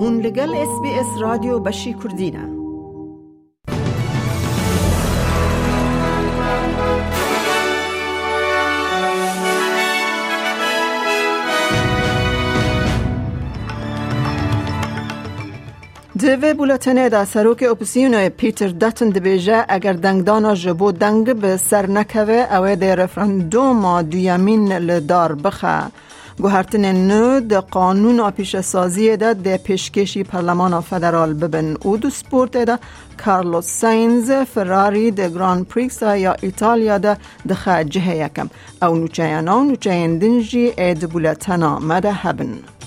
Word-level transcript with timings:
هون 0.00 0.20
لگل 0.20 0.54
اس 0.54 0.80
بی 0.82 0.88
اس 0.88 1.06
رادیو 1.20 1.58
بشی 1.58 1.94
کردینه 1.94 2.58
دوی 16.18 16.54
بولتنه 16.54 17.08
دا 17.08 17.24
سروک 17.24 17.62
اپسیون 17.62 18.28
پیتر 18.28 18.68
داتن 18.68 19.10
دبیجه 19.10 19.64
اگر 19.68 19.92
دنگدانا 19.92 20.54
جبو 20.54 20.92
دنگ 20.92 21.32
به 21.34 21.56
سر 21.56 21.86
نکوه 21.86 22.46
اوه 22.56 22.74
ده 22.74 22.94
رفرندوم 22.94 24.02
دویامین 24.02 24.72
لدار 24.72 25.34
بخه. 25.34 25.82
گوهرتن 26.42 26.84
نو 26.96 27.40
د 27.50 27.54
قانون 27.76 28.30
پیش 28.30 28.56
سازی 28.66 29.16
ده 29.16 29.34
د 29.46 29.56
پیشکشی 29.62 30.22
پرلمان 30.22 30.80
فدرال 30.90 31.34
ببن 31.34 31.76
او 31.84 31.96
دو 31.96 32.10
سپورت 32.10 32.56
ده 32.56 32.78
کارلوس 33.24 33.66
ساینز 33.80 34.30
فراری 34.52 35.10
د 35.10 35.34
گران 35.34 35.64
پریکس 35.64 36.02
یا 36.02 36.36
ایتالیا 36.42 36.98
ده 36.98 37.16
دخه 37.48 37.84
جهه 37.84 38.16
یکم. 38.16 38.50
او 38.82 38.94
نوچه 38.94 39.40
نو 39.40 39.64
نوچه 39.64 40.18
دنجی 40.18 40.72
اید 40.78 41.08
بولتنا 41.08 41.78
مده 41.78 42.12
هبن. 42.12 42.77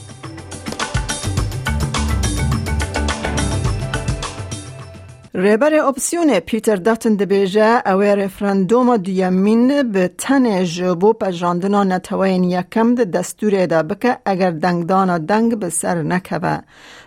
ریبر 5.35 5.73
اپسیون 5.73 6.40
پیتر 6.40 6.76
داتن 6.76 7.16
دبیجه 7.16 7.81
او 7.85 8.02
رفرندوم 8.02 8.98
دیمین 8.98 9.91
به 9.91 10.07
تن 10.17 10.63
جبو 10.63 11.13
پجاندنا 11.13 11.84
نتوین 11.84 12.44
یکم 12.44 12.95
ده 12.95 13.05
دستور 13.05 13.66
ده 13.66 13.84
بکه 13.84 14.17
اگر 14.26 14.52
دنگدانا 14.52 15.17
دنگ 15.17 15.59
به 15.59 15.70
سر 15.70 16.02
نکوه. 16.02 16.59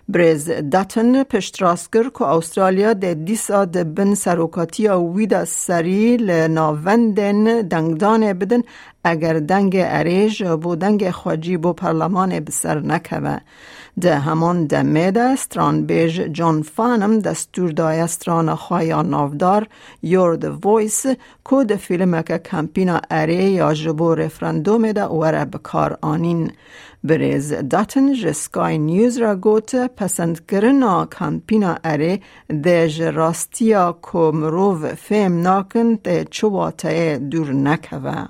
بریز 0.08 0.50
داتن 0.70 1.22
پشت 1.22 1.62
راستگر 1.62 2.08
که 2.08 2.24
استرالیا 2.24 2.92
ده 2.92 3.14
دیسا 3.14 3.64
ده 3.64 3.84
بن 3.84 4.14
سروکاتی 4.14 4.88
ویدا 4.88 5.44
سری 5.44 6.16
لناوندن 6.16 7.60
دنگدان 7.68 8.32
بدن 8.32 8.62
اگر 9.04 9.38
دنگ 9.38 9.76
اریج 9.78 10.44
بو 10.44 10.76
دنگ 10.76 11.10
خواجی 11.10 11.56
بو 11.56 11.72
پرلمان 11.72 12.40
بسر 12.40 12.80
نکوه. 12.80 13.38
ده 14.00 14.18
همان 14.18 14.66
دمه 14.66 15.10
ده 15.10 15.36
ستران 15.36 15.86
بیج 15.86 16.20
جان 16.20 16.62
فانم 16.62 17.18
دستور 17.18 17.70
دای 17.70 18.00
نافدار 19.04 19.66
یور 20.02 20.36
ده 20.36 20.50
ویس 20.50 21.06
که 21.50 21.64
ده 21.68 21.76
فیلم 21.76 22.22
که 22.22 22.38
کمپینا 22.38 23.00
اره 23.10 23.44
یا 23.44 23.74
جبو 23.74 24.14
رفرندوم 24.14 24.92
ده 24.92 25.04
وره 25.04 25.44
بکار 25.44 25.98
آنین. 26.02 26.52
بریز 27.04 27.52
داتن 27.52 28.12
جسکای 28.12 28.78
نیوز 28.78 29.18
را 29.18 29.36
گوت 29.36 29.76
پسند 29.76 30.46
کرنا 30.46 31.06
کمپینا 31.06 31.76
اره 31.84 32.20
ده 32.62 32.88
جراستیا 32.88 33.98
که 34.12 34.18
مروف 34.18 34.94
فهم 34.94 35.40
ناکن 35.40 35.94
ده 35.94 36.24
چواته 36.30 37.18
دور 37.30 37.52
نکوه. 37.52 38.26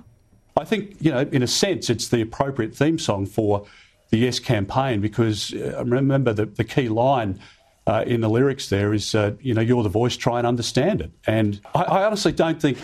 I 0.56 0.64
think, 0.64 0.84
you 1.00 1.10
know, 1.10 1.26
in 1.32 1.42
a 1.42 1.46
sense, 1.46 1.90
it's 1.90 2.08
the 2.08 2.22
appropriate 2.22 2.74
theme 2.76 2.98
song 2.98 3.26
for 3.26 3.64
the 4.10 4.18
Yes 4.18 4.38
campaign 4.38 5.00
because 5.00 5.52
uh, 5.52 5.84
remember 5.84 6.32
the, 6.32 6.46
the 6.46 6.64
key 6.64 6.88
line 6.88 7.40
uh, 7.86 8.04
in 8.06 8.20
the 8.20 8.30
lyrics 8.30 8.68
there 8.68 8.94
is, 8.94 9.14
uh, 9.14 9.32
you 9.40 9.54
know, 9.54 9.60
you're 9.60 9.82
the 9.82 9.88
voice, 9.88 10.16
try 10.16 10.38
and 10.38 10.46
understand 10.46 11.00
it. 11.00 11.10
And 11.26 11.60
I, 11.74 11.82
I 11.82 12.04
honestly 12.04 12.32
don't 12.32 12.60
think, 12.60 12.78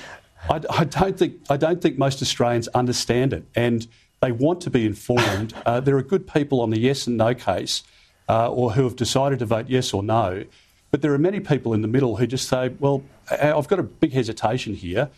I, 0.48 0.60
I, 0.70 0.84
don't 0.84 1.18
think, 1.18 1.36
I 1.48 1.56
don't 1.56 1.80
think 1.80 1.98
most 1.98 2.20
Australians 2.22 2.68
understand 2.68 3.32
it, 3.32 3.44
and 3.54 3.86
they 4.20 4.32
want 4.32 4.60
to 4.62 4.70
be 4.70 4.86
informed. 4.86 5.54
Uh, 5.66 5.78
there 5.78 5.96
are 5.96 6.02
good 6.02 6.26
people 6.26 6.60
on 6.60 6.70
the 6.70 6.78
yes 6.78 7.06
and 7.06 7.16
no 7.16 7.34
case, 7.34 7.84
uh, 8.28 8.50
or 8.50 8.72
who 8.72 8.84
have 8.84 8.96
decided 8.96 9.38
to 9.38 9.46
vote 9.46 9.66
yes 9.68 9.92
or 9.92 10.02
no. 10.02 10.44
But 10.90 11.02
there 11.02 11.12
are 11.14 11.18
many 11.18 11.38
people 11.38 11.74
in 11.74 11.82
the 11.82 11.88
middle 11.88 12.16
who 12.16 12.26
just 12.26 12.48
say, 12.48 12.70
well, 12.80 13.05
I've 13.30 13.68
got 13.68 13.78
a 13.78 13.84
big 13.84 14.12
hesitation 14.12 14.74
here. 14.74 15.10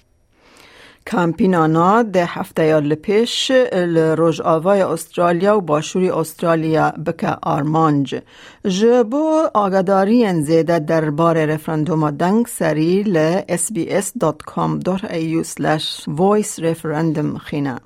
کامپینانا 1.10 2.02
ده 2.02 2.24
هفته 2.24 2.64
یا 2.64 2.78
لپیش 2.78 3.50
لروژ 3.72 4.40
آوای 4.40 4.82
استرالیا 4.82 5.58
و 5.58 5.60
باشوری 5.60 6.10
استرالیا 6.10 6.90
بکه 6.90 7.36
آرمانج. 7.42 8.20
جبو 8.64 9.48
آگاداری 9.54 10.24
انزیده 10.24 10.78
در 10.78 11.10
بار 11.10 11.44
رفرندوم 11.44 12.10
دنگ 12.10 12.46
سری 12.46 13.02
ل 13.02 13.40
sbs.com.au 13.40 15.44
voice 16.08 16.62
referendum 16.62 17.38
خینه. 17.38 17.80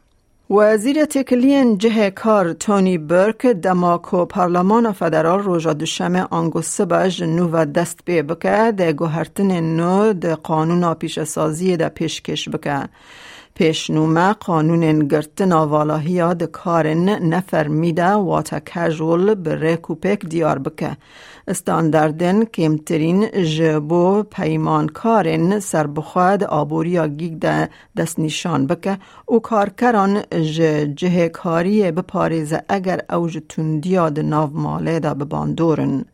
وزیر 0.50 1.04
تکلین 1.04 1.78
جه 1.78 2.10
کار 2.10 2.52
تونی 2.52 2.98
برک 2.98 3.46
دماکو 3.46 4.24
پارلمان 4.24 4.92
فدرال 4.92 5.42
روژا 5.42 5.72
دوشمه 5.72 6.26
آنگو 6.30 6.62
سبج 6.62 7.22
نو 7.22 7.48
و 7.52 7.64
دست 7.64 8.00
بی 8.04 8.22
بکه 8.22 8.72
ده 8.72 8.92
گوهرتن 8.92 9.60
نو 9.60 10.12
ده 10.12 10.34
قانون 10.34 10.94
پیش 10.94 11.22
سازی 11.22 11.76
ده 11.76 11.88
پیشکش 11.88 12.48
بکه. 12.48 12.88
پیشنومه 13.54 14.32
قانون 14.32 15.08
گرتن 15.08 15.52
والاهی 15.52 16.34
ده 16.34 16.46
کارن 16.46 17.08
نفرمیده 17.08 18.12
و 18.12 18.42
تا 18.42 18.60
کجول 18.60 19.34
بره 19.34 19.76
کوپک 19.76 20.26
دیار 20.26 20.58
بکه. 20.58 20.96
استانداردن 21.48 22.44
کمترین 22.44 23.44
جبو 23.56 24.22
پیمانکارن 24.22 25.60
سربخواد 25.60 26.44
آبوریا 26.44 27.08
گیگ 27.08 27.44
دست 27.96 28.18
نشان 28.18 28.66
بکه 28.66 28.98
او 29.26 29.40
کارکران 29.40 30.22
جه 30.94 31.28
کاری 31.28 31.92
بپاریزه 31.92 32.62
اگر 32.68 33.00
اوج 33.10 33.38
تندیا 33.48 34.10
ده 34.10 34.22
ناو 34.22 34.50
ماله 34.52 35.00
ده 35.00 35.14
بباندورن. 35.14 36.04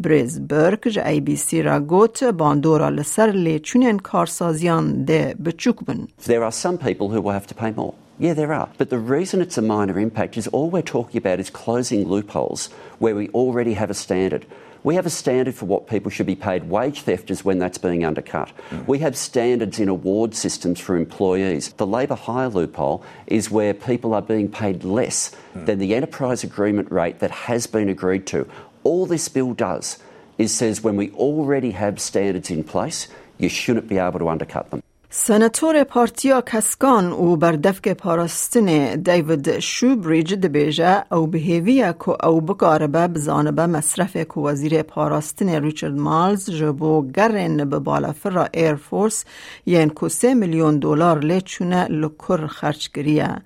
بریز 0.00 0.40
برک 0.48 0.88
جه 0.88 1.08
ای 1.08 1.20
بی 1.20 1.36
سی 1.36 1.62
را 1.62 1.80
گوت 1.80 2.24
باندورا 2.24 2.88
لسر 2.88 3.30
لیچونین 3.30 3.98
کارسازیان 3.98 5.04
ده 5.04 5.34
بچوک 5.44 5.84
بن. 5.84 6.08
There 6.22 6.44
are 6.44 6.52
some 6.52 6.78
people 6.78 7.08
who 7.08 7.20
will 7.22 7.32
have 7.32 7.46
to 7.46 7.54
pay 7.54 7.72
more. 7.76 7.94
Yeah, 8.20 8.34
there 8.34 8.52
are. 8.52 8.68
But 8.78 8.90
the 8.90 8.98
reason 8.98 9.40
it's 9.40 9.58
a 9.58 9.62
minor 9.62 9.98
impact 9.98 10.36
is 10.36 10.46
all 10.46 10.70
we're 10.70 10.82
talking 10.82 11.18
about 11.24 11.40
is 11.40 11.50
closing 11.50 12.06
loopholes 12.14 12.68
where 13.02 13.16
we 13.20 13.28
already 13.40 13.74
have 13.74 13.90
a 13.90 13.94
standard. 13.94 14.44
We 14.84 14.96
have 14.96 15.06
a 15.06 15.10
standard 15.10 15.54
for 15.54 15.64
what 15.64 15.88
people 15.88 16.10
should 16.10 16.26
be 16.26 16.36
paid. 16.36 16.68
Wage 16.68 17.00
theft 17.00 17.30
is 17.30 17.42
when 17.42 17.58
that's 17.58 17.78
being 17.78 18.04
undercut. 18.04 18.52
Mm. 18.68 18.86
We 18.86 18.98
have 18.98 19.16
standards 19.16 19.80
in 19.80 19.88
award 19.88 20.34
systems 20.34 20.78
for 20.78 20.94
employees. 20.94 21.72
The 21.72 21.86
labour 21.86 22.16
hire 22.16 22.50
loophole 22.50 23.02
is 23.26 23.50
where 23.50 23.72
people 23.72 24.12
are 24.12 24.20
being 24.20 24.50
paid 24.50 24.84
less 24.84 25.34
mm. 25.54 25.64
than 25.64 25.78
the 25.78 25.94
enterprise 25.94 26.44
agreement 26.44 26.92
rate 26.92 27.20
that 27.20 27.30
has 27.30 27.66
been 27.66 27.88
agreed 27.88 28.26
to. 28.26 28.46
All 28.82 29.06
this 29.06 29.26
bill 29.30 29.54
does 29.54 29.98
is 30.36 30.54
says 30.54 30.82
when 30.82 30.96
we 30.96 31.10
already 31.12 31.70
have 31.70 31.98
standards 31.98 32.50
in 32.50 32.62
place, 32.62 33.08
you 33.38 33.48
shouldn't 33.48 33.88
be 33.88 33.96
able 33.96 34.18
to 34.18 34.28
undercut 34.28 34.70
them. 34.70 34.82
سناتور 35.16 35.84
پارتیا 35.84 36.40
کسکان 36.40 37.12
او 37.12 37.36
بر 37.36 37.52
دفک 37.52 37.88
پاراستن 37.88 38.96
دیوید 38.96 39.58
شوبریج 39.58 40.34
دبیجه 40.34 41.04
او 41.12 41.26
بهیویه 41.26 41.94
که 42.04 42.26
او 42.26 42.40
بکاربه 42.40 43.08
بزانبه 43.08 43.66
مصرف 43.66 44.16
که 44.16 44.40
وزیر 44.40 44.82
پاراستن 44.82 45.48
ریچارد 45.48 45.94
مالز 45.94 46.50
جبو 46.50 47.10
گرن 47.10 47.64
به 47.64 47.78
بالافر 47.78 48.48
ایر 48.54 48.74
فورس 48.74 49.24
یعن 49.66 49.90
که 50.00 50.08
سه 50.08 50.34
میلیون 50.34 50.78
دلار 50.78 51.18
لیچونه 51.18 51.84
لکر 51.84 52.46
خرچ 52.46 52.88
گریه. 52.94 53.42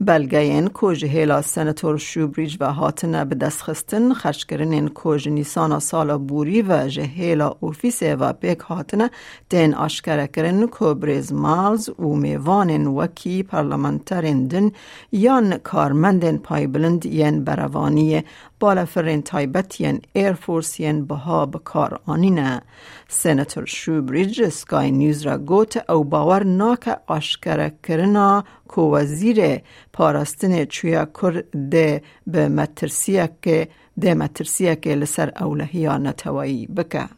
بلگین 0.00 0.68
کوژ 0.68 1.04
هیلا 1.04 1.42
سناتور 1.42 1.96
شوبریج 1.96 2.56
و 2.60 2.72
هاتنه 2.72 3.24
به 3.24 3.34
دست 3.34 3.62
خستن 3.62 4.12
خرچکرنین 4.12 4.88
کوژ 4.88 5.28
نیسان 5.28 5.78
سالا 5.78 6.18
بوری 6.18 6.62
و 6.62 6.88
جهیلا 6.88 7.56
اوفیس 7.60 8.02
و 8.02 8.32
پیک 8.32 8.58
هاتنه 8.58 9.10
دین 9.48 9.74
آشکره 9.74 10.26
کرن 10.26 10.66
که 10.66 10.84
بریز 10.84 11.32
مالز 11.32 11.88
و 11.88 12.14
میوانین 12.14 12.86
وکی 12.86 13.42
پارلمانترین 13.42 14.46
دن 14.46 14.70
یان 15.12 15.56
کارمندین 15.56 16.38
پای 16.38 16.66
بلند 16.66 17.06
ین 17.06 17.44
بروانی 17.44 18.24
بالافرین 18.60 19.22
تایبت 19.22 19.80
ین 19.80 20.00
ایر 20.12 20.32
فورس 20.32 20.80
ین 20.80 21.04
بها 21.04 21.46
بکار 21.46 22.00
آنینه. 22.06 22.62
سناتور 23.08 23.64
شوبریج 23.66 24.48
سکای 24.48 24.90
نیوز 24.90 25.22
را 25.22 25.38
گوت 25.38 25.90
او 25.90 26.04
باور 26.04 26.44
ناک 26.44 26.98
آشکره 27.06 27.72
کرنا 27.82 28.44
که 28.74 28.80
وزیر 28.80 29.60
پاراستن 29.92 30.64
چویا 30.64 31.04
کر 31.04 31.44
ده 31.70 32.02
به 32.26 32.48
مترسیه 32.48 33.30
که 33.42 33.68
ده 34.00 34.14
مترسیه 34.14 34.76
که 34.76 34.94
لسر 34.94 35.32
اولهی 35.40 35.88
نتوایی 35.88 36.66
بکه. 36.66 37.08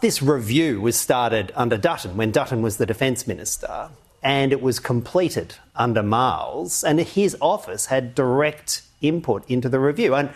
This 0.00 0.22
review 0.22 0.80
was 0.80 0.96
started 0.96 1.52
under 1.56 1.76
Dutton 1.76 2.16
when 2.16 2.30
Dutton 2.30 2.62
was 2.62 2.76
the 2.76 2.86
defence 2.86 3.26
minister, 3.26 3.90
and 4.22 4.52
it 4.52 4.62
was 4.62 4.78
completed 4.78 5.54
under 5.74 6.02
Miles, 6.02 6.84
and 6.84 7.00
his 7.00 7.36
office 7.40 7.86
had 7.86 8.14
direct 8.14 8.82
input 9.00 9.42
into 9.48 9.68
the 9.68 9.80
review. 9.80 10.14
And 10.14 10.28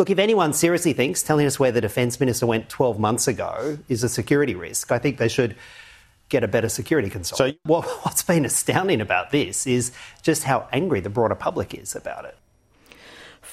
look, 0.00 0.08
if 0.08 0.18
anyone 0.18 0.54
seriously 0.54 0.94
thinks 0.94 1.22
telling 1.22 1.44
us 1.44 1.60
where 1.60 1.70
the 1.70 1.80
defence 1.82 2.18
minister 2.18 2.46
went 2.46 2.70
12 2.70 2.98
months 2.98 3.28
ago 3.28 3.78
is 3.86 4.02
a 4.02 4.08
security 4.08 4.54
risk, 4.54 4.90
I 4.90 4.98
think 4.98 5.18
they 5.18 5.28
should 5.28 5.54
get 6.30 6.42
a 6.42 6.48
better 6.48 6.70
security 6.70 7.10
consultant. 7.10 7.58
So, 7.66 7.70
well, 7.70 7.82
what's 8.02 8.22
been 8.22 8.46
astounding 8.46 9.02
about 9.02 9.30
this 9.30 9.66
is 9.66 9.92
just 10.22 10.44
how 10.44 10.66
angry 10.72 11.00
the 11.00 11.10
broader 11.10 11.34
public 11.34 11.74
is 11.74 11.94
about 11.94 12.24
it. 12.24 12.34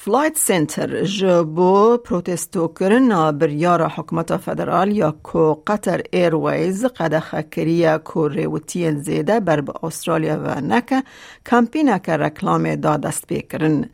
فلایت 0.07 0.38
سنتر 0.38 1.04
جبو 1.04 1.98
پروتستو 1.98 2.68
کرنا 2.68 3.31
بریار 3.31 3.81
حکمت 3.88 4.38
فدرال 4.38 4.92
یا 4.92 5.12
کو 5.24 5.63
قطر 5.68 6.01
ایرویز 6.12 6.86
قد 6.86 7.19
خکریه 7.19 7.98
کو 7.98 8.30
ریوتی 8.30 8.92
زیده 8.92 9.39
بر 9.39 9.62
به 9.62 9.74
استرالیا 9.83 10.39
و 10.39 10.62
نکه 10.62 11.04
کمپینه 11.45 12.00
که 12.00 12.18
رکلام 12.18 12.75
دا 12.75 12.98
دست 12.98 13.27
بکرن 13.27 13.89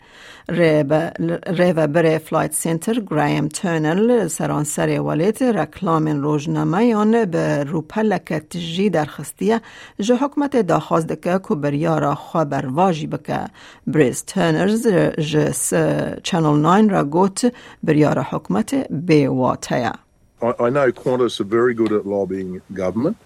ریو 0.49 1.87
بر 1.87 2.17
فلایت 2.17 2.53
سنتر 2.53 2.99
گرایم 2.99 3.47
ترنل 3.47 4.27
سرانسر 4.27 5.01
ولیت 5.01 5.41
رکلام 5.41 6.07
روزنامه 6.07 7.25
به 7.25 7.63
روپلک 7.63 8.33
تجی 8.33 8.89
درخستیه 8.89 9.61
جه 9.99 10.15
حکمت 10.15 10.55
دا 10.55 10.79
خواست 10.79 11.21
که 11.21 11.37
کو 11.37 11.55
بریار 11.55 12.13
خواه 12.13 12.45
واجی 12.65 13.07
بکه 13.07 13.39
بریز 13.87 14.23
ترنرز 14.23 14.87
جس 15.17 15.73
Channel 16.22 16.56
9 16.56 16.88
را 16.88 17.04
گوت 17.04 17.52
بریار 17.82 18.18
حکمت 18.20 18.74
به 18.90 19.28
واتیا 19.28 19.92
I 20.40 20.70
know 20.70 20.92
Qantas 20.92 21.40
are 21.40 21.44
very 21.44 21.74
good 21.74 21.92
at 21.92 22.06
lobbying 22.06 22.62
government, 22.72 23.16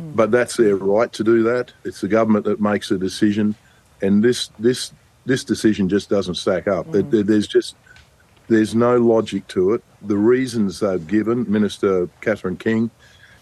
mm. 0.00 0.14
but 0.14 0.30
that's 0.30 0.56
their 0.56 0.76
right 0.76 1.12
to 1.12 1.24
do 1.24 1.42
that. 1.42 1.72
It's 1.84 2.00
the 2.00 2.08
government 2.08 2.44
that 2.44 2.60
makes 2.60 2.90
the 2.90 2.98
decision, 2.98 3.56
and 4.00 4.22
this 4.22 4.50
this 4.58 4.92
this 5.26 5.42
decision 5.42 5.88
just 5.88 6.08
doesn't 6.08 6.36
stack 6.36 6.68
up. 6.68 6.86
Mm. 6.86 7.10
There, 7.10 7.22
there's 7.24 7.48
just 7.48 7.74
there's 8.46 8.74
no 8.74 8.98
logic 8.98 9.46
to 9.48 9.74
it. 9.74 9.82
The 10.02 10.16
reasons 10.16 10.80
they've 10.80 11.06
given, 11.06 11.50
Minister 11.50 12.08
Catherine 12.20 12.56
King, 12.56 12.90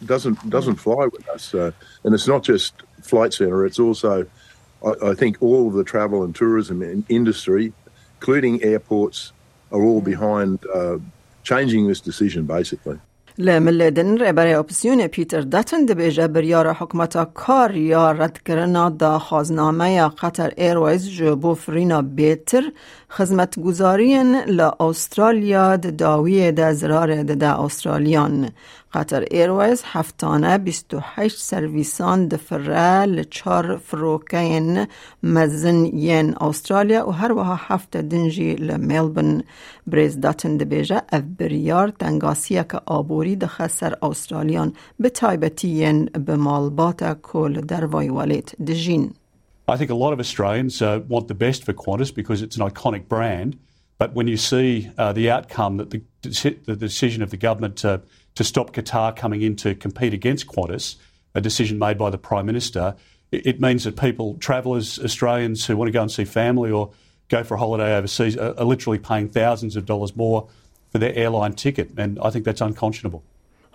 doesn't 0.05 0.49
doesn't 0.49 0.77
fly 0.77 1.07
with 1.07 1.29
us. 1.29 1.55
Uh, 1.55 1.73
and 2.05 2.15
it's 2.15 2.29
not 2.29 2.43
just 2.43 2.83
Flight 3.03 3.35
Centre; 3.35 3.67
it's 3.67 3.79
also, 3.79 4.27
I, 4.85 5.11
I 5.11 5.15
think, 5.15 5.43
all 5.43 5.69
of 5.69 5.75
the 5.75 5.85
travel 5.85 6.23
and 6.23 6.35
tourism 6.35 7.05
industry 7.09 7.73
including 8.24 8.64
airports, 8.64 9.34
are 9.70 9.84
all 9.84 10.02
behind 10.02 10.66
uh, 10.74 10.98
changing 11.44 11.88
this 11.88 12.00
decision, 12.00 12.46
basically. 12.46 13.00
لملدن 13.38 14.18
رهبر 14.18 14.48
اپسیون 14.48 15.08
پیتر 15.08 15.42
داتن 15.42 15.86
دبیجه 15.86 16.28
بریار 16.28 16.74
حکمتا 16.74 17.26
کار 17.26 17.76
یا 17.76 18.12
رد 18.12 18.38
کرنا 18.46 18.90
دا 18.90 19.20
خازنامه 19.20 19.92
یا 19.92 20.10
قطر 20.10 20.54
ایرویز 20.58 21.10
جو 21.10 21.36
بو 21.36 21.54
فرینا 21.54 22.02
بیتر 22.02 22.64
خدمت 23.10 23.60
گذارین 23.60 24.36
لا 24.48 24.72
استرالیا 24.80 25.76
داوی 25.76 26.52
دا 26.52 26.74
زرار 26.74 27.24
دا 27.24 27.54
استرالیان 27.54 28.50
قطر 28.94 29.26
ایرویز 29.32 29.84
هفتانه 29.86 30.58
28 30.58 31.38
سرویسان 31.38 32.28
دفره 32.28 33.06
لچار 33.06 33.78
فروکین 33.78 34.88
مزن 35.24 35.86
ین 35.86 36.36
استرالیا 36.42 37.10
و 37.10 37.12
هر 37.12 37.32
وها 37.32 37.56
هفت 37.56 37.98
دنجی 37.98 38.56
لملبن 38.56 39.44
بریز 39.88 40.20
داتن 40.20 40.58
دبیجه 40.58 41.02
اف 41.12 41.24
بریار 41.38 41.90
تنگاسیه 41.90 42.66
که 42.72 42.80
آبوری 42.86 43.36
دخه 43.36 43.68
سر 43.68 43.98
استرالیان 44.02 44.74
به 45.00 45.10
تایبتی 45.10 45.68
ین 45.68 46.06
به 46.06 46.36
مالبات 46.36 47.22
کل 47.22 47.62
در 47.62 47.86
وای 47.86 48.10
والیت 48.10 48.56
دجین 48.56 49.14
I 49.66 49.78
think 49.78 49.90
a 49.90 49.96
lot 49.96 50.12
of 50.12 50.20
Australians 50.20 50.82
uh, 50.82 51.00
want 51.08 51.30
the 51.30 51.40
best 51.46 51.64
for 51.64 51.74
Qantas 51.74 52.14
because 52.14 52.42
it's 52.42 52.58
an 52.58 52.68
iconic 52.70 53.08
brand. 53.08 53.58
But 53.98 54.14
when 54.14 54.28
you 54.28 54.36
see 54.36 54.92
uh, 54.98 55.14
the 55.14 55.32
outcome 55.32 55.78
that 55.78 55.90
the, 55.92 56.02
the, 56.66 56.76
decision 56.76 57.22
of 57.22 57.30
the 57.30 57.38
government 57.38 57.78
to, 57.78 58.02
to 58.36 58.44
stop 58.44 58.74
Qatar 58.74 59.16
coming 59.16 59.42
in 59.42 59.56
to 59.58 59.76
compete 59.76 60.14
against 60.14 60.48
Qantas, 60.48 60.96
a 61.36 61.42
decision 61.42 61.80
made 61.80 61.98
by 61.98 62.10
the 62.10 62.18
Prime 62.18 62.46
Minister, 62.46 62.96
it, 63.32 63.60
means 63.60 63.84
that 63.84 63.98
people, 63.98 64.36
travellers, 64.40 65.00
Australians 65.00 65.66
who 65.66 65.76
want 65.76 65.88
to 65.88 65.92
go 65.92 66.02
and 66.02 66.12
see 66.12 66.26
family 66.26 66.72
or 66.72 66.92
go 67.30 67.44
for 67.44 67.56
a 67.56 67.58
holiday 67.58 67.96
overseas, 67.96 68.38
are, 68.38 68.58
are 68.60 68.66
literally 68.66 69.00
paying 69.00 69.28
thousands 69.28 69.76
of 69.76 69.86
dollars 69.86 70.16
more 70.16 70.48
for 70.92 71.00
their 71.00 71.16
airline 71.16 71.54
ticket. 71.54 71.92
And 71.98 72.20
I 72.20 72.30
think 72.30 72.46
that's 72.46 72.62
unconscionable. 72.62 73.24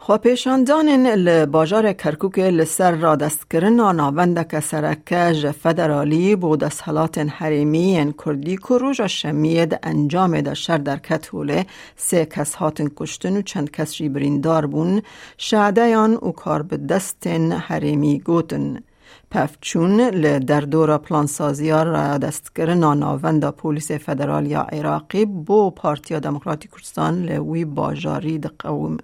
خواپیشاندان 0.01 1.07
لباجار 1.07 1.93
کرکوک 1.93 2.39
لسر 2.39 2.91
را 2.91 3.17
دست 3.17 3.51
کرن 3.51 3.73
ناوند 3.73 4.49
که 4.49 4.61
سرکه 4.61 5.33
فدرالی 5.63 6.37
بود 6.37 6.63
حالات 6.63 7.19
حریمی 7.19 8.15
کردی 8.25 8.57
که 8.57 8.79
روژا 8.79 9.07
شمید 9.07 9.79
انجام 9.83 10.41
دا 10.41 10.55
شر 10.55 10.79
در 10.79 10.97
کتوله 10.97 11.67
سه 11.97 12.27
کس 12.27 12.55
هاتن 12.55 12.89
کشتن 12.97 13.37
و 13.37 13.43
چند 13.43 13.71
کس 13.71 14.03
بریندار 14.03 14.67
بون 14.67 15.03
شعدیان 15.37 16.15
و 16.15 16.33
کار 16.33 16.63
به 16.63 16.77
دست 16.77 17.27
حریمی 17.27 18.19
گوتن. 18.19 18.83
پفچون 19.31 20.01
ل 20.01 20.39
در 20.39 20.61
دورا 20.61 20.99
پلانسازی 20.99 21.71
را 21.71 22.19
دست 22.19 22.57
کرن 22.57 22.85
ناوند 22.95 23.51
پولیس 23.51 23.93
فدرال 23.93 24.47
یا 24.47 24.63
عراقی 24.63 25.25
بو 25.25 25.71
پارتیا 25.71 26.19
دموکراتی 26.19 26.69
کردستان 26.69 27.23
لوی 27.23 27.65
باجاری 27.65 28.39
قوم. 28.59 28.97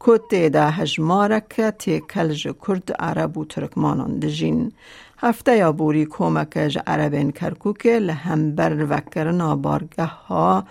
کت 0.00 0.34
ده 0.34 0.70
هجمارک 0.70 1.60
تی 1.78 2.00
کلج 2.00 2.48
کرد 2.66 2.92
عرب 2.98 3.38
و 3.38 3.44
ترکمانان 3.44 4.18
دجین 4.18 4.72
هفته 5.18 5.56
یا 5.56 5.72
بوری 5.72 6.06
کمکج 6.06 6.78
عربین 6.86 7.32
کرکوک 7.32 7.86
لهمبر 7.86 8.86
وکرنا 8.90 9.56
بارگه 9.56 10.04
ها 10.04 10.64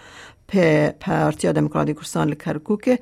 پارتیا 0.99 1.51
دموکراتی 1.51 1.93
کردستان 1.93 2.27
لکرکوک 2.27 2.99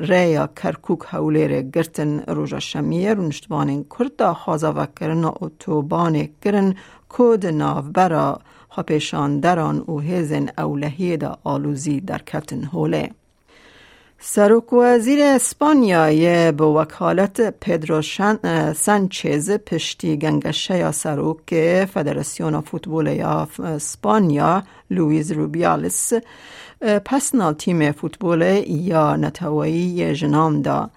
ریا 0.00 0.48
کرکوک 0.56 1.06
حوله 1.06 1.62
گرتن 1.62 2.20
روژا 2.20 2.58
شمیه 2.58 3.14
رو 3.14 3.22
نشتبان 3.28 3.84
کرد 3.98 4.16
دا 4.16 4.34
خوازا 4.34 4.72
وکرنا 4.72 5.34
اتوبان 5.40 6.28
کرن 6.44 6.74
کود 7.08 7.46
ناو 7.46 7.82
برا 7.82 8.40
خپیشان 8.68 9.40
دران 9.40 9.78
و 9.78 11.16
دا 11.16 11.38
آلوزی 11.44 12.00
در 12.00 12.18
کتن 12.18 12.64
هوله 12.64 13.10
سروک 14.26 14.72
وزیر 14.72 15.22
اسپانیا 15.22 16.52
به 16.52 16.64
وکالت 16.64 17.40
پدرو 17.60 18.02
سانچز 18.76 19.50
پشتی 19.50 20.18
یا 20.70 20.92
سروک 20.92 21.54
فدراسیون 21.84 22.60
فوتبال 22.60 23.06
یا 23.06 23.48
اسپانیا 23.58 24.62
لویز 24.90 25.32
روبیالس 25.32 26.12
پسنال 26.84 27.54
تیم 27.54 27.92
فوتبال 27.92 28.42
یا 28.66 29.16
نتوایی 29.16 30.14
جنام 30.14 30.62
دا 30.62 30.90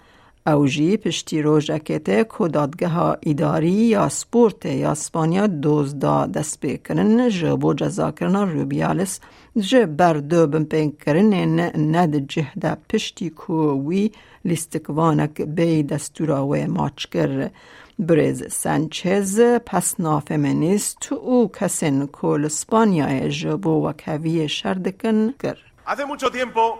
اوجی 0.46 0.96
پشتی 0.96 1.42
روژکت 1.42 2.04
که 2.38 2.48
دادگاه 2.48 3.16
ایداری 3.20 3.70
یا 3.70 4.08
سپورت 4.08 4.66
یا 4.66 4.90
اسپانیا 4.90 5.46
دوزدا 5.46 6.26
دست 6.26 6.60
بکنن 6.60 7.28
جبو 7.28 7.74
جزا 7.74 8.10
کرن 8.10 8.36
روبیالس 8.36 9.20
جه 9.56 9.86
بر 9.86 10.14
دو 10.14 10.46
بمپین 10.46 10.92
کرنن 11.06 11.60
ند 11.96 12.26
جهده 12.26 12.76
پشتی 12.88 13.30
که 13.30 13.52
وی 13.52 14.10
لیستکوانک 14.44 15.42
بی 15.42 15.82
دستورا 15.82 16.46
و 16.46 16.56
ماچ 16.56 17.06
کر 17.06 17.50
برز 17.98 18.52
سانچز 18.52 19.40
پس 19.66 20.00
نافمنیست 20.00 21.12
او 21.12 21.50
کسین 21.60 22.06
کل 22.06 22.44
اسپانیا 22.44 23.28
جبو 23.28 23.86
و 23.86 23.92
کوی 23.92 24.48
شردکن 24.48 25.32
کر 25.32 25.58
Hace 25.88 26.04
mucho 26.04 26.30
tiempo 26.30 26.78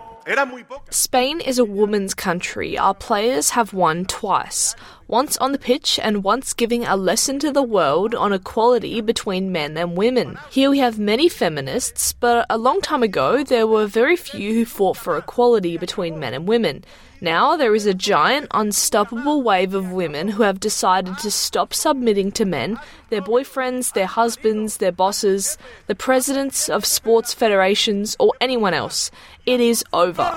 Spain 0.89 1.41
is 1.41 1.59
a 1.59 1.65
women's 1.65 2.13
country. 2.13 2.77
Our 2.77 2.93
players 2.93 3.51
have 3.51 3.73
won 3.73 4.05
twice 4.05 4.75
once 5.09 5.37
on 5.37 5.51
the 5.51 5.57
pitch 5.57 5.99
and 6.03 6.23
once 6.23 6.53
giving 6.53 6.85
a 6.85 6.95
lesson 6.95 7.39
to 7.39 7.51
the 7.51 7.63
world 7.63 8.13
on 8.13 8.31
equality 8.31 9.01
between 9.01 9.51
men 9.51 9.75
and 9.75 9.97
women. 9.97 10.37
Here 10.51 10.69
we 10.69 10.77
have 10.77 10.99
many 10.99 11.27
feminists, 11.27 12.13
but 12.13 12.45
a 12.47 12.59
long 12.59 12.79
time 12.79 13.01
ago 13.01 13.43
there 13.43 13.65
were 13.65 13.87
very 13.87 14.15
few 14.15 14.53
who 14.53 14.65
fought 14.65 14.97
for 14.97 15.17
equality 15.17 15.77
between 15.77 16.19
men 16.19 16.35
and 16.35 16.47
women. 16.47 16.85
Now 17.21 17.57
there 17.57 17.73
is 17.73 17.87
a 17.87 17.93
giant, 17.93 18.47
unstoppable 18.51 19.41
wave 19.41 19.73
of 19.73 19.91
women 19.91 20.29
who 20.29 20.43
have 20.43 20.59
decided 20.59 21.17
to 21.17 21.31
stop 21.31 21.73
submitting 21.73 22.31
to 22.33 22.45
men, 22.45 22.79
their 23.09 23.21
boyfriends, 23.21 23.93
their 23.93 24.05
husbands, 24.05 24.77
their 24.77 24.91
bosses, 24.91 25.57
the 25.87 25.95
presidents 25.95 26.69
of 26.69 26.85
sports 26.85 27.33
federations, 27.33 28.15
or 28.19 28.33
anyone 28.39 28.75
else. 28.75 29.09
It 29.53 29.61
is 29.71 29.83
over. 30.03 30.31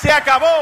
Se 0.00 0.10
acabó. 0.10 0.54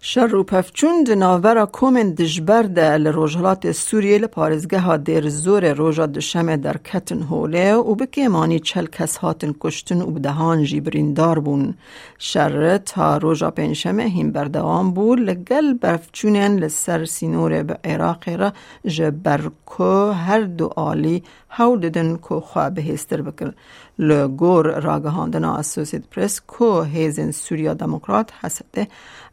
شر 0.00 0.34
و 0.34 0.44
پفچون 0.44 1.04
دناورا 1.04 1.66
کومن 1.66 2.14
دجبر 2.14 2.62
ده 2.62 2.96
لروجهلات 2.96 3.72
سوریه 3.72 4.18
لپارزگه 4.18 4.78
ها 4.78 4.96
دیر 4.96 5.28
زور 5.28 5.72
روژا 5.72 6.06
دشمه 6.06 6.56
در 6.56 6.76
کتن 6.76 7.22
هوله 7.22 7.74
و 7.74 7.94
بکی 7.94 8.28
مانی 8.28 8.60
چل 8.60 8.86
کس 8.86 9.16
هاتن 9.16 9.54
کشتن 9.60 10.02
و 10.02 10.06
بدهان 10.06 10.64
جیبریندار 10.64 11.38
بون 11.38 11.74
شر 12.18 12.78
تا 12.78 13.16
روژا 13.16 13.50
پنشمه 13.50 14.08
هم 14.08 14.32
بردوام 14.32 14.90
بود 14.90 15.20
لگل 15.20 15.74
برفچونین 15.74 16.58
لسر 16.58 17.04
سینور 17.04 17.62
به 17.62 17.78
عراق 17.84 18.28
را 18.28 18.52
جبرکو 18.86 20.10
هر 20.10 20.40
دو 20.40 20.70
آلی 20.76 21.22
هاو 21.50 21.76
ددن 21.76 22.16
کو 22.16 22.40
خواه 22.40 22.70
بهستر 22.70 23.22
بکر 23.22 23.52
لگور 23.98 24.80
راگهاندنا 24.80 25.56
اسوسید 25.56 26.04
پرس 26.10 26.40
کو 26.40 26.82
هیزن 26.82 27.30
سوریا 27.30 27.74
دموکرات 27.74 28.32
هسته 28.40 28.86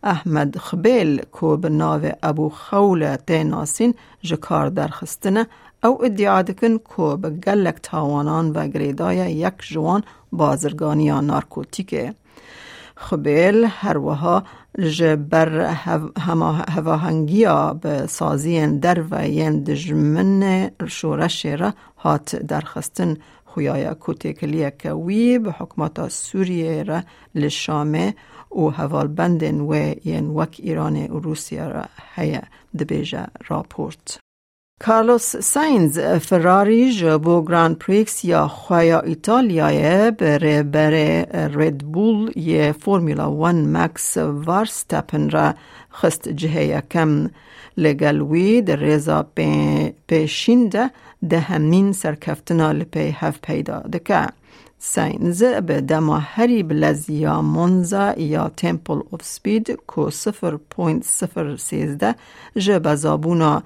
احمد 0.04 0.58
خبیل 0.58 1.22
کو 1.32 1.58
به 1.58 2.18
ابو 2.24 2.50
خول 2.50 3.16
تیناسین 3.16 3.94
جکار 4.22 4.70
درخستنه 4.70 5.48
او 5.84 6.06
ادعا 6.06 6.42
دکن 6.42 6.78
که 6.78 7.18
به 7.22 7.30
گلک 7.30 7.76
تاوانان 7.84 8.52
و 8.52 8.68
گریدای 8.68 9.18
یک 9.18 9.54
جوان 9.60 10.04
بازرگانی 10.32 11.12
نارکوتیکه 11.12 12.14
هر 12.98 13.98
وها 13.98 14.44
جبر 14.80 15.76
هواهنگی 16.70 17.46
به 17.82 18.08
سازی 18.08 18.68
در 18.68 19.04
و 19.12 19.28
ین 19.28 19.64
دجمن 19.64 20.72
شورش 20.88 21.46
را 21.46 21.74
هات 21.98 22.36
درخستن 22.36 23.18
خویای 23.46 23.96
کوتکلیه 23.96 24.74
که 24.80 24.94
وی 24.94 25.40
به 25.40 25.52
حکمات 25.52 26.08
سوریه 26.08 26.84
را 26.84 27.02
لشامه 27.36 28.16
و 28.52 28.70
حوال 28.70 29.08
بندن 29.08 29.60
و 29.60 29.94
ین 30.06 30.28
وک 30.30 30.60
ایران 30.64 31.08
و 31.08 31.20
روسیه 31.20 31.64
را 31.64 31.86
هیا 32.16 32.42
دبیجه 32.80 33.28
راپورت. 33.48 34.25
کارلوس 34.80 35.36
ساینز 35.36 36.00
فراری 36.00 36.94
جبو 36.94 37.42
گراند 37.46 37.78
پریکس 37.78 38.26
یا 38.26 38.48
خوایا 38.48 39.00
ایتالیای 39.00 40.12
بره 40.12 40.64
بره 40.64 41.28
رید 41.56 41.78
بول 41.78 42.32
یه 42.36 42.72
فرمولا 42.72 43.32
ون 43.32 43.78
مکس 43.78 44.18
وارستپن 44.18 45.30
را 45.30 45.54
خست 45.94 46.30
جهه 46.30 46.82
کم 46.92 47.30
لگلوی 47.78 48.62
در 48.62 48.76
رزا 48.76 49.28
پیشینده 50.08 50.92
ده 51.30 51.40
همین 51.40 51.94
سرکفتنا 51.94 52.72
لپی 52.72 53.10
هف 53.10 53.40
پیدا 53.42 53.80
دکه. 53.80 54.28
ساینز 54.80 55.44
به 55.44 55.82
دما 55.82 56.18
هری 56.18 56.64
بلز 56.64 57.10
یا 57.10 57.42
منزا 57.42 58.14
یا 58.18 58.50
تمپل 58.50 59.00
اف 59.14 59.24
سپید 59.24 59.80
سفر 61.04 61.56
سیزده 61.58 62.16
جه 62.58 62.96
زابونا 62.96 63.64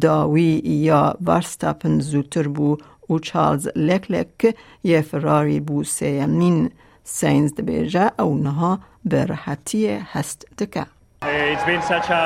داوی 0.00 0.62
یا 0.64 1.16
ورستاپن 1.26 2.00
زودتر 2.00 2.48
بو 2.48 2.76
و 3.10 3.18
چارلز 3.18 3.68
لکلک 3.76 4.56
یه 4.84 5.00
فراری 5.00 5.60
بو 5.60 5.84
سیمین 5.84 6.70
ساینز 7.04 7.54
دبیجه 7.54 8.10
او 8.18 8.38
نها 8.38 8.78
به 9.04 9.24
راحتی 9.24 9.88
هست 9.88 10.46
دکه 10.58 10.86
It's 11.22 11.64
been 11.64 11.82
such 11.82 12.10
a, 12.10 12.24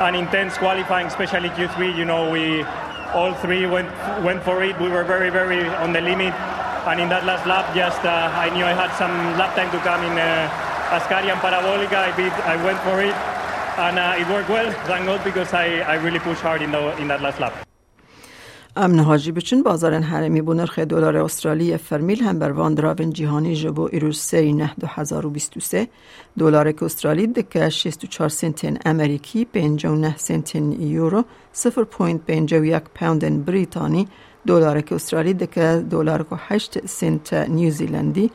an 0.00 0.14
intense 0.16 0.58
qualifying, 0.58 1.06
especially 1.06 1.48
Q3. 1.56 1.96
You 1.96 2.04
know, 2.10 2.22
we 2.36 2.64
all 3.14 3.32
three 3.34 3.66
went 3.66 3.90
went 4.26 4.42
for 4.42 4.56
it. 4.68 4.74
We 4.84 4.88
were 4.88 5.04
very, 5.04 5.30
very 5.30 5.62
on 5.84 5.92
the 5.92 6.00
limit. 6.00 6.34
And 6.88 7.00
in 7.00 7.08
that 7.08 7.24
last 7.24 7.44
lap, 7.46 7.66
just 7.74 8.02
uh, 8.04 8.44
I 8.44 8.46
knew 8.54 8.64
I 8.64 8.74
had 8.82 8.90
some 9.02 9.14
lap 9.38 9.52
time 9.58 9.70
to 9.74 9.80
come 9.88 10.02
in 10.08 10.14
uh, 10.18 10.96
Ascari 10.96 11.28
and 11.32 11.40
Parabolica. 11.40 11.98
I, 12.08 12.12
beat, 12.18 12.32
I 12.46 12.56
went 12.66 12.78
for 12.86 12.96
it, 13.02 13.16
And 13.87 13.97
uh, 13.97 14.21
it 14.21 14.27
worked 14.33 14.49
well. 14.49 14.69
Thank 14.89 15.05
God 15.05 15.23
because 15.23 15.53
I, 15.53 15.65
I 15.93 15.95
really 16.05 16.19
pushed 16.19 16.41
hard 16.41 16.61
in, 16.61 16.71
the, 16.71 16.81
in 17.01 17.07
that 17.07 17.21
last 17.21 17.39
lap. 17.39 17.53
امن 18.75 18.99
حاجی 18.99 19.31
بچن 19.31 19.63
بازار 19.63 19.93
حرمی 20.01 20.41
بو 20.41 20.53
نرخ 20.53 20.79
دلار 20.79 21.17
استرالی 21.17 21.77
فرمیل 21.77 22.23
هم 22.23 22.39
بر 22.39 22.51
وان 22.51 22.73
دراون 22.73 23.13
جهانی 23.13 23.55
جبو 23.55 23.89
ایروز 23.91 24.19
سی 24.19 24.53
نه 24.53 24.71
دو 24.79 24.87
هزار 24.87 25.25
و 25.25 25.29
بیست 25.29 25.57
و 25.57 25.59
سه 25.59 25.87
دلار 26.39 26.73
استرالی 26.81 27.27
دکه 27.27 27.69
شیست 27.69 28.03
و 28.03 28.07
چار 28.07 28.29
سنتین 28.29 28.79
امریکی 28.85 29.45
پینجا 29.45 29.91
و 29.91 29.95
نه 29.95 30.17
سنتین 30.17 30.81
یورو 30.81 31.23
صفر 31.53 31.83
پوینت 31.83 32.21
پینجا 32.25 32.59
و 32.61 32.65
یک 32.65 32.83
پوندن 32.95 33.41
بریتانی 33.41 34.07
دلار 34.47 34.81
که 34.81 34.95
استرالی 34.95 35.33
دکه 35.33 35.85
دلار 35.89 36.23
که 36.23 36.35
هشت 36.35 36.87
سنت 36.87 37.33
نیوزیلندی 37.33 38.31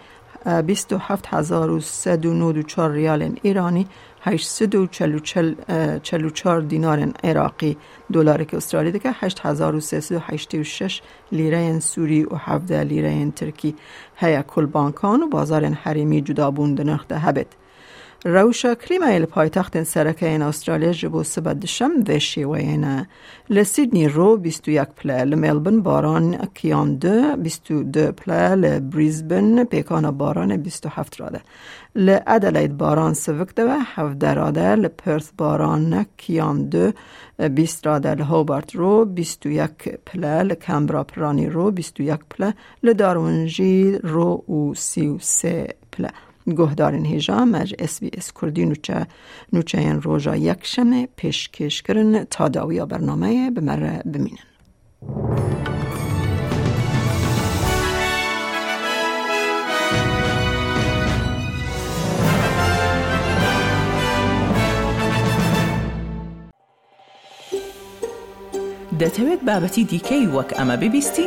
بیست 0.66 0.92
و 0.92 0.98
هفت 0.98 1.26
هزار 1.26 1.70
و 1.70 1.80
سد 1.80 2.26
و 2.26 2.34
نود 2.34 2.56
و 2.56 2.62
چار 2.62 2.90
ریال 2.90 3.38
ایرانی 3.42 3.86
844 4.26 6.60
دینار 6.60 7.12
عراقی 7.24 7.76
دلار 8.12 8.44
که 8.44 8.56
استرالی 8.56 8.90
ده 8.90 8.98
که 8.98 9.10
8386 9.10 11.02
لیره 11.32 11.80
سوری 11.80 12.24
و 12.24 12.36
17 12.36 12.84
لیره 12.84 13.30
ترکی. 13.30 13.74
هیا 14.16 14.42
کل 14.42 14.66
بانکان 14.66 15.22
و 15.22 15.28
بازار 15.28 15.64
حریمی 15.64 16.20
جدا 16.20 16.50
بوند 16.50 16.80
نرخ 16.80 17.06
ده 17.08 17.18
هبت 17.18 17.46
روشا 18.24 18.74
کلیما 18.74 19.06
ایل 19.06 19.24
پایتخت 19.24 19.82
سرکه 19.82 20.26
این 20.26 20.42
استرالیا 20.42 20.92
جبو 20.92 21.22
سبد 21.22 21.66
شم 21.66 21.90
و 22.08 22.18
شیوه 22.18 23.04
لسیدنی 23.50 24.08
رو 24.08 24.36
21 24.36 24.88
پله 24.88 25.24
لملبن 25.24 25.82
باران 25.82 26.36
کیان 26.54 26.94
دو 26.94 27.36
22 27.36 28.12
پله 28.12 28.54
لبریزبن 28.54 29.64
پیکان 29.64 30.10
باران 30.10 30.56
27 30.56 31.20
راده. 31.20 31.40
لعدلید 31.94 32.76
باران 32.76 33.14
سوک 33.14 33.54
ده 33.54 33.64
و 33.64 33.78
17 33.94 34.34
راده 34.34 34.74
لپرث 34.74 35.30
باران 35.38 36.06
کیان 36.16 36.68
دو 36.68 36.92
20 37.38 37.86
راده 37.86 38.14
لهوبارت 38.14 38.74
رو 38.74 39.04
21 39.04 39.70
پله 40.06 40.42
لکمبرا 40.42 41.04
پرانی 41.04 41.46
رو 41.46 41.70
21 41.70 42.20
پله 42.30 42.54
لدارونجی 42.82 43.98
رو 44.02 44.44
و 44.48 44.74
33 44.74 45.74
پله. 45.92 46.10
گهدارن 46.54 47.04
هیجا 47.04 47.44
مج 47.44 47.74
اس 47.78 48.00
بی 48.00 48.10
اس 48.14 48.32
کردی 48.40 48.64
نوچه 48.64 49.06
نوچه 49.52 49.78
این 49.78 50.02
روژا 50.02 50.36
یک 50.36 50.58
شمه 50.62 51.08
پیشکش 51.16 51.82
کرن 51.82 52.24
تا 52.24 52.48
داویا 52.48 52.86
برنامه 52.86 53.50
بمره 53.50 54.02
بمینن 54.12 54.46
دەتەوێت 69.00 69.40
بابەتی 69.48 69.84
دیکەی 69.92 70.26
وەک 70.34 70.50
ئەمە 70.58 70.76
ببیستی؟ 70.82 71.26